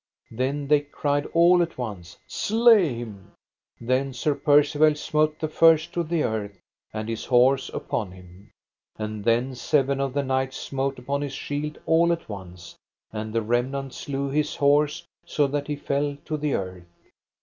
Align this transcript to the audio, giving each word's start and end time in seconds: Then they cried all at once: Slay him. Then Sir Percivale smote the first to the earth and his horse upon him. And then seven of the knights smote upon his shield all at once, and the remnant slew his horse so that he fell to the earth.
Then 0.31 0.67
they 0.67 0.79
cried 0.79 1.27
all 1.27 1.61
at 1.61 1.77
once: 1.77 2.17
Slay 2.25 2.95
him. 2.95 3.33
Then 3.79 4.13
Sir 4.13 4.33
Percivale 4.33 4.95
smote 4.95 5.37
the 5.37 5.47
first 5.47 5.93
to 5.93 6.01
the 6.01 6.23
earth 6.23 6.57
and 6.91 7.07
his 7.07 7.25
horse 7.25 7.69
upon 7.69 8.11
him. 8.13 8.49
And 8.97 9.23
then 9.23 9.53
seven 9.53 9.99
of 10.01 10.15
the 10.15 10.23
knights 10.23 10.57
smote 10.57 10.97
upon 10.97 11.21
his 11.21 11.33
shield 11.33 11.77
all 11.85 12.11
at 12.11 12.27
once, 12.27 12.75
and 13.13 13.31
the 13.31 13.43
remnant 13.43 13.93
slew 13.93 14.31
his 14.31 14.55
horse 14.55 15.05
so 15.23 15.45
that 15.45 15.67
he 15.67 15.75
fell 15.75 16.17
to 16.25 16.35
the 16.35 16.55
earth. 16.55 16.87